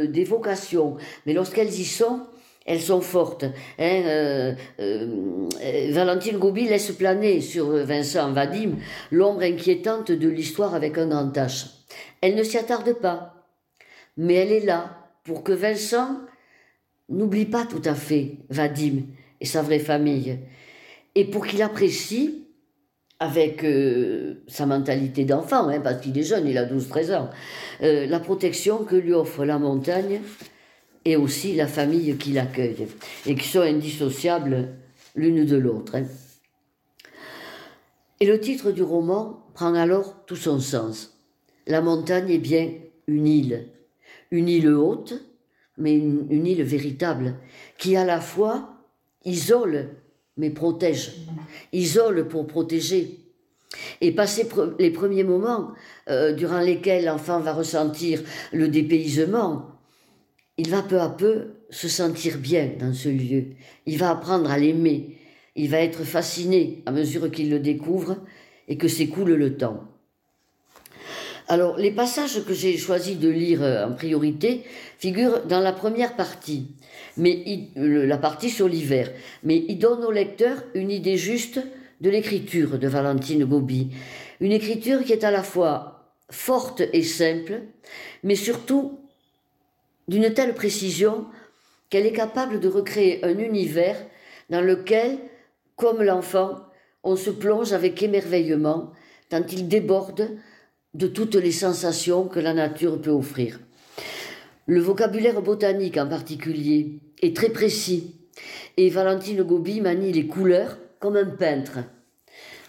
[0.08, 2.22] d'évocations, mais lorsqu'elles y sont,
[2.68, 3.46] elles sont fortes.
[3.80, 8.74] Hein, euh, euh, Valentine Gobi laisse planer sur Vincent Vadim
[9.12, 11.68] l'ombre inquiétante de l'histoire avec un grand H.
[12.22, 13.46] Elle ne s'y attarde pas,
[14.18, 16.20] mais elle est là pour que Vincent
[17.10, 19.04] n'oublie pas tout à fait Vadim
[19.40, 20.40] et sa vraie famille,
[21.16, 22.44] et pour qu'il apprécie
[23.20, 27.30] avec euh, sa mentalité d'enfant, hein, parce qu'il est jeune, il a 12-13 ans,
[27.80, 30.22] la protection que lui offre la montagne
[31.08, 32.86] et aussi la famille qui l'accueille,
[33.26, 34.74] et qui sont indissociables
[35.15, 35.96] l'une de l'autre.
[35.96, 36.04] Hein.
[38.20, 41.17] Et le titre du roman prend alors tout son sens.
[41.65, 42.74] La montagne est bien
[43.08, 43.70] une île,
[44.32, 45.13] une île haute,
[45.78, 47.36] mais une, île véritable,
[47.78, 48.74] qui à la fois
[49.24, 49.91] isole
[50.36, 51.13] mais protège,
[51.72, 53.20] isole pour protéger.
[54.02, 54.46] Et passer
[54.78, 55.72] les premiers moments
[56.10, 59.77] euh, durant lesquels l'enfant va ressentir le dépaysement,
[60.58, 63.46] il va peu à peu se sentir bien dans ce lieu.
[63.86, 65.17] Il va apprendre à l'aimer.
[65.56, 68.17] Il va être fasciné à mesure qu'il le découvre
[68.67, 69.84] et que s'écoule le temps.
[71.50, 74.63] Alors, les passages que j'ai choisi de lire en priorité
[74.98, 76.76] figurent dans la première partie,
[77.15, 79.12] mais la partie sur l'hiver.
[79.43, 81.62] Mais ils donnent au lecteur une idée juste
[82.02, 83.91] de l'écriture de Valentine Gobi.
[84.41, 87.62] Une écriture qui est à la fois forte et simple,
[88.24, 89.00] mais surtout
[90.08, 91.26] d'une telle précision
[91.89, 93.98] qu'elle est capable de recréer un univers
[94.50, 95.17] dans lequel,
[95.76, 96.56] comme l'enfant,
[97.04, 98.91] on se plonge avec émerveillement
[99.30, 100.30] tant il déborde
[100.93, 103.60] de toutes les sensations que la nature peut offrir.
[104.65, 108.15] Le vocabulaire botanique en particulier est très précis
[108.78, 111.80] et Valentine Gobi manie les couleurs comme un peintre.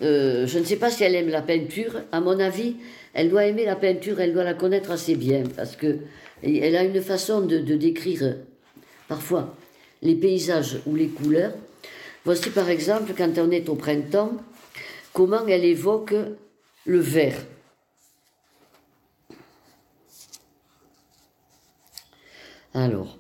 [0.03, 2.77] Euh, je ne sais pas si elle aime la peinture, à mon avis,
[3.15, 5.99] elle doit aimer la peinture, elle doit la connaître assez bien parce que
[6.43, 8.37] elle a une façon de, décrire
[9.09, 9.55] parfois
[10.03, 11.55] les paysages ou les couleurs.
[12.25, 14.33] Voici par exemple, quand on est au printemps,
[15.13, 16.15] comment elle évoque
[16.85, 17.45] le vert.
[22.75, 23.19] Alors,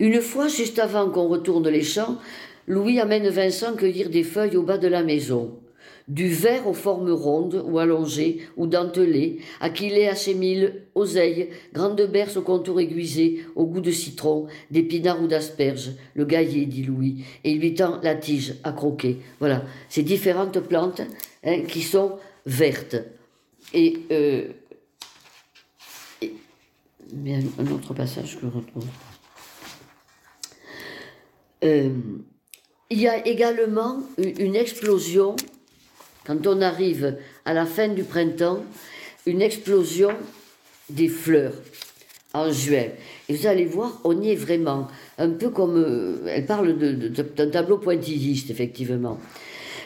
[0.00, 2.18] une fois, juste avant qu'on retourne les champs,
[2.66, 5.58] Louis amène Vincent cueillir des feuilles au bas de la maison.
[6.08, 12.36] Du verre aux formes rondes ou allongées ou dentelées, aquilées à mille oseilles, grande berce
[12.36, 17.52] au contour aiguisé, au goût de citron, d'épinards ou d'asperges, le gaillet, dit Louis, et
[17.52, 19.18] il lui tend la tige à croquer.
[19.38, 21.02] Voilà, ces différentes plantes
[21.44, 22.96] hein, qui sont vertes.
[23.72, 24.48] Et, euh,
[27.58, 28.84] un autre passage que je retrouve.
[31.62, 31.90] Euh,
[32.90, 35.36] il y a également une explosion
[36.26, 38.64] quand on arrive à la fin du printemps,
[39.26, 40.10] une explosion
[40.90, 41.54] des fleurs
[42.34, 42.88] en juin.
[43.28, 44.88] Et vous allez voir, on y est vraiment.
[45.18, 45.76] Un peu comme.
[45.76, 49.18] Euh, elle parle d'un tableau pointilliste, effectivement.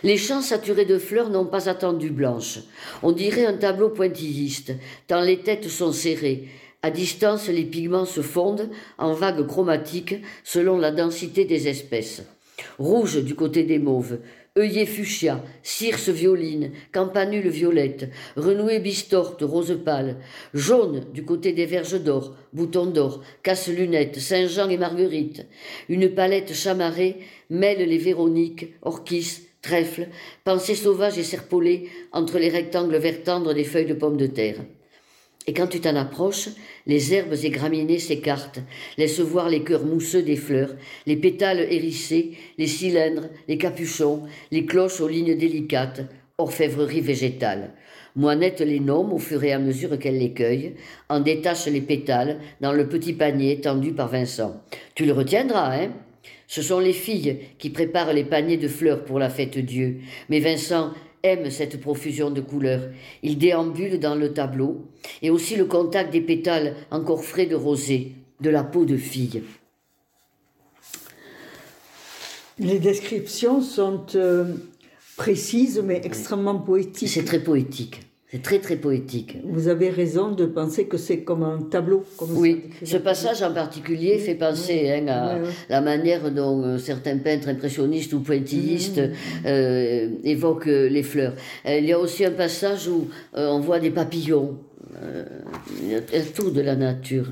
[0.03, 2.61] Les champs saturés de fleurs n'ont pas attendu blanche.
[3.03, 4.72] On dirait un tableau pointilliste,
[5.09, 6.48] tant les têtes sont serrées.
[6.83, 12.22] À distance, les pigments se fondent en vagues chromatiques selon la densité des espèces.
[12.79, 14.18] Rouge du côté des mauves,
[14.59, 20.16] œillet fuchsia, circe violine, campanule violette, renouée bistorte, rose pâle,
[20.53, 25.47] jaune du côté des verges d'or, bouton d'or, casse-lunettes, Saint-Jean et Marguerite.
[25.88, 27.18] Une palette chamarrée
[27.49, 30.09] mêle les véroniques, orchis, trèfles,
[30.44, 34.57] pensées sauvages et serpolées entre les rectangles vert tendres des feuilles de pommes de terre.
[35.48, 36.50] Et quand tu t'en approches,
[36.87, 38.61] les herbes et graminées s'écartent,
[38.98, 44.66] laissent voir les cœurs mousseux des fleurs, les pétales hérissés, les cylindres, les capuchons, les
[44.66, 46.02] cloches aux lignes délicates,
[46.37, 47.72] orfèvrerie végétale.
[48.14, 50.74] Moinette les nomme au fur et à mesure qu'elle les cueille,
[51.08, 54.62] en détache les pétales dans le petit panier tendu par Vincent.
[54.94, 55.92] Tu le retiendras, hein?
[56.46, 60.00] Ce sont les filles qui préparent les paniers de fleurs pour la fête Dieu.
[60.28, 62.90] Mais Vincent aime cette profusion de couleurs.
[63.22, 64.87] Il déambule dans le tableau,
[65.22, 69.42] et aussi le contact des pétales encore frais de rosée, de la peau de fille.
[72.59, 74.54] Les descriptions sont euh,
[75.16, 77.09] précises mais extrêmement poétiques.
[77.09, 78.08] C'est très poétique.
[78.31, 79.38] C'est très très poétique.
[79.43, 82.05] Vous avez raison de penser que c'est comme un tableau.
[82.19, 85.38] Comme oui, ce passage en particulier fait penser hein, à
[85.71, 89.47] la manière dont euh, certains peintres impressionnistes ou pointillistes mmh.
[89.47, 91.33] euh, évoquent euh, les fleurs.
[91.67, 94.59] il y a aussi un passage où on voit des papillons,
[96.35, 97.31] tout de la nature.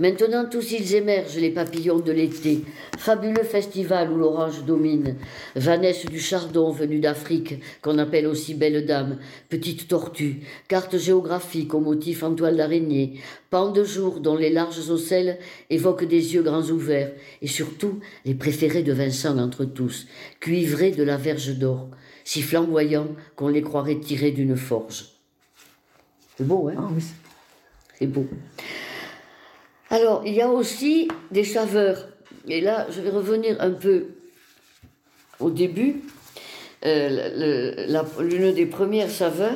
[0.00, 2.64] Maintenant tous ils émergent, les papillons de l'été.
[2.98, 5.16] Fabuleux festival où l'orange domine.
[5.54, 9.18] Vanesse du chardon venue d'Afrique, qu'on appelle aussi belle dame.
[9.48, 10.40] Petite tortue.
[10.66, 13.20] Carte géographique au motif en toile d'araignée.
[13.50, 15.38] Pan de jour dont les larges ocelles
[15.70, 17.12] évoquent des yeux grands ouverts.
[17.40, 20.08] Et surtout, les préférés de Vincent entre tous.
[20.40, 21.88] Cuivrés de la verge d'or.
[22.24, 25.04] Si flamboyants qu'on les croirait tirés d'une forge.
[26.36, 26.74] C'est beau, hein?
[26.78, 27.00] Ah
[27.96, 28.26] C'est beau.
[29.94, 32.08] Alors, il y a aussi des saveurs.
[32.48, 34.06] Et là, je vais revenir un peu
[35.38, 36.02] au début.
[36.84, 39.54] Euh, l'une des premières saveurs,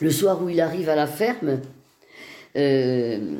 [0.00, 1.62] le soir où il arrive à la ferme,
[2.54, 3.36] euh,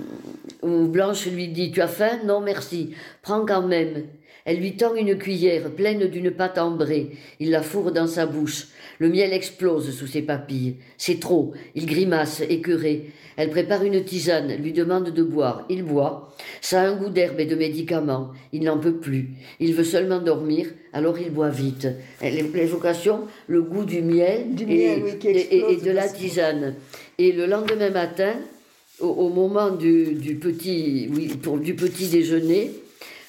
[0.63, 2.21] où Blanche lui dit Tu as faim?
[2.25, 2.95] Non, merci.
[3.21, 4.05] Prends quand même.
[4.45, 7.11] Elle lui tend une cuillère pleine d'une pâte ambrée.
[7.39, 8.69] Il la fourre dans sa bouche.
[8.99, 10.77] Le miel explose sous ses papilles.
[10.97, 11.53] C'est trop.
[11.75, 13.11] Il grimace, écœuré.
[13.37, 15.65] Elle prépare une tisane, lui demande de boire.
[15.69, 16.35] Il boit.
[16.61, 18.31] Ça a un goût d'herbe et de médicaments.
[18.53, 19.31] Il n'en peut plus.
[19.59, 21.89] Il veut seulement dormir, alors il boit vite.
[22.21, 26.75] L'évocation, le goût du miel, et, de la tisane.
[27.19, 28.35] Et le lendemain matin,
[29.01, 31.09] au, moment du, petit,
[31.43, 32.71] pour, du petit déjeuner,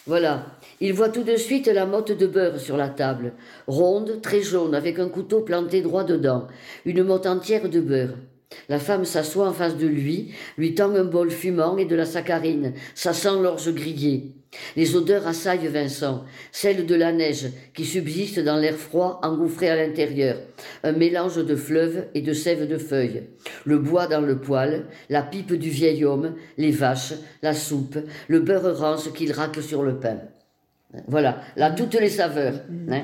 [0.06, 0.45] voilà,
[0.85, 3.31] il voit tout de suite la motte de beurre sur la table,
[3.67, 6.47] ronde, très jaune, avec un couteau planté droit dedans,
[6.83, 8.17] une motte entière de beurre.
[8.67, 12.03] La femme s'assoit en face de lui, lui tend un bol fumant et de la
[12.03, 12.73] saccharine.
[12.95, 14.33] Ça sent l'orge grillée.
[14.75, 19.77] Les odeurs assaillent Vincent, celles de la neige qui subsiste dans l'air froid engouffré à
[19.77, 20.35] l'intérieur,
[20.83, 23.23] un mélange de fleuve et de sève de feuilles,
[23.63, 28.41] le bois dans le poêle, la pipe du vieil homme, les vaches, la soupe, le
[28.41, 30.19] beurre rance qu'il racle sur le pain.
[31.08, 32.62] Voilà, là toutes les saveurs.
[32.89, 33.03] Hein.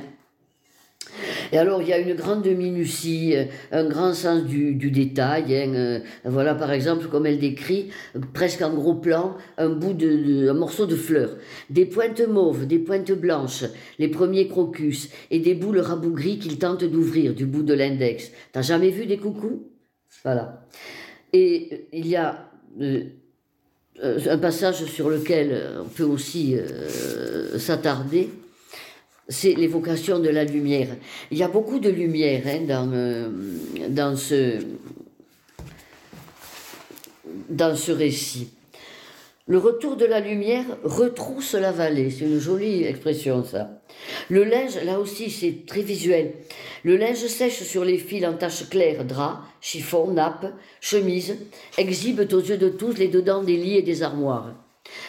[1.51, 5.55] Et alors, il y a une grande minutie, euh, un grand sens du, détail.
[5.55, 7.89] Hein, euh, voilà, par exemple, comme elle décrit,
[8.33, 11.37] presque en gros plan, un bout de, un morceau de fleur,
[11.69, 13.65] des pointes mauves, des pointes blanches,
[13.97, 18.31] les premiers crocus, et des boules rabougries qu'il tente d'ouvrir du bout de l'index.
[18.51, 19.67] T'as jamais vu des coucous?
[20.23, 20.67] Voilà.
[21.33, 22.45] Et euh, il y a
[24.01, 26.55] un passage sur lequel on peut aussi
[27.57, 28.29] s'attarder
[29.29, 30.89] c'est l'évocation de la lumière.
[31.29, 33.29] Il y a beaucoup de lumière hein, euh,
[33.87, 34.57] dans ce
[37.91, 38.49] récit.
[39.49, 43.81] Le retour de la lumière retrousse la vallée, c'est une jolie expression ça.
[44.29, 46.33] Le linge, là aussi, c'est très visuel.
[46.83, 51.35] Le linge sèche sur les fils en taches claires, draps, chiffons, nappes, chemises,
[51.79, 54.53] exhibent aux yeux de tous les dedans des lits et des armoires.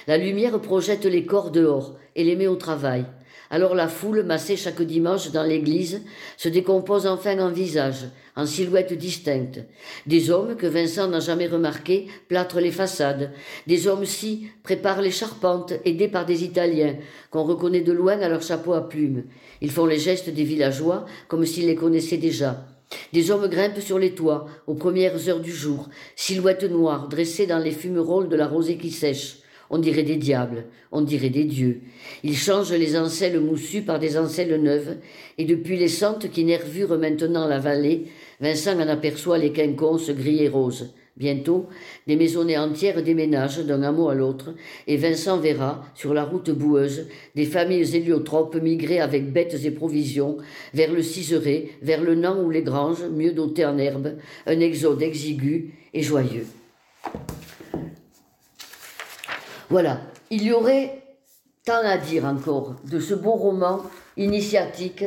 [0.07, 3.05] La lumière projette les corps dehors et les met au travail.
[3.53, 6.03] Alors la foule, massée chaque dimanche dans l'église,
[6.37, 9.61] se décompose enfin en visages, en silhouettes distinctes.
[10.07, 13.33] Des hommes que Vincent n'a jamais remarqués plâtrent les façades.
[13.67, 16.95] Des hommes-ci préparent les charpentes, aidés par des Italiens,
[17.33, 19.25] qu'on reconnaît de loin à leur chapeau à plumes.
[19.61, 22.69] Ils font les gestes des villageois, comme s'ils les connaissaient déjà.
[23.13, 27.59] Des hommes grimpent sur les toits, aux premières heures du jour, silhouettes noires dressées dans
[27.59, 29.40] les fumerolles de la rosée qui sèche.
[29.71, 31.81] On dirait des diables, on dirait des dieux.
[32.25, 34.97] Ils changent les ancelles moussues par des ancelles neuves,
[35.39, 38.07] et depuis les sentes qui nervurent maintenant la vallée,
[38.41, 40.93] Vincent en aperçoit les quinconces gris et roses.
[41.17, 41.67] Bientôt,
[42.07, 44.55] des maisonnées entières déménagent d'un hameau à l'autre,
[44.87, 50.39] et Vincent verra, sur la route boueuse, des familles héliotropes migrer avec bêtes et provisions
[50.73, 54.17] vers le Ciseret, vers le Nant ou les Granges, mieux dotées en herbe,
[54.47, 56.47] un exode exigu et joyeux.
[59.71, 60.01] Voilà,
[60.31, 61.01] il y aurait
[61.65, 63.83] tant à dire encore de ce beau roman
[64.17, 65.05] initiatique,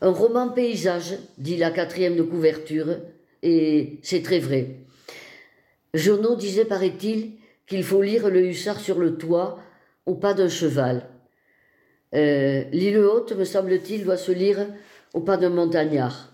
[0.00, 2.96] un roman paysage, dit la quatrième de couverture,
[3.44, 4.78] et c'est très vrai.
[5.94, 7.34] Journaux disait, paraît-il,
[7.68, 9.60] qu'il faut lire le hussard sur le toit
[10.04, 11.08] au pas d'un cheval.
[12.12, 14.66] Euh, L'île haute, me semble-t-il, doit se lire
[15.14, 16.32] au pas d'un montagnard.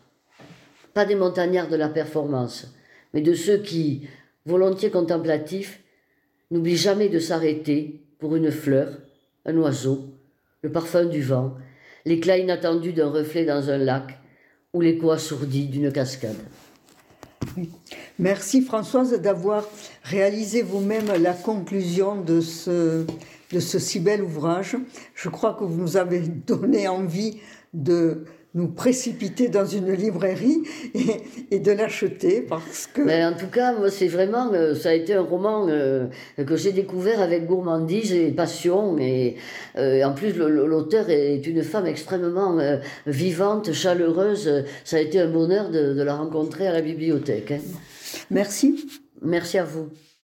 [0.95, 2.75] Pas des montagnards de la performance,
[3.13, 4.09] mais de ceux qui,
[4.47, 5.82] volontiers contemplatifs,
[6.53, 8.99] N'oublie jamais de s'arrêter pour une fleur,
[9.47, 10.11] un oiseau,
[10.61, 11.55] le parfum du vent,
[12.05, 14.19] l'éclat inattendu d'un reflet dans un lac
[14.75, 16.37] ou l'écho assourdi d'une cascade.
[18.19, 19.67] Merci Françoise d'avoir
[20.03, 23.07] réalisé vous-même la conclusion de ce,
[23.51, 24.77] de ce si bel ouvrage.
[25.15, 27.41] Je crois que vous nous avez donné envie
[27.73, 30.63] de nous précipiter dans une librairie
[31.51, 33.01] et, de l'acheter parce que...
[33.03, 36.57] Mais en tout cas, moi, c'est vraiment, euh, ça a été un roman euh, que
[36.57, 38.99] j'ai découvert avec gourmandise et passion.
[38.99, 39.37] Et
[39.79, 42.59] euh, en plus, l'auteur est une femme extrêmement
[43.07, 44.65] vivante, chaleureuse.
[44.85, 47.53] Ça a été un bonheur de, la rencontrer à la bibliothèque.
[47.53, 47.61] Hein.
[48.31, 48.87] Merci.
[49.23, 49.89] Merci à vous.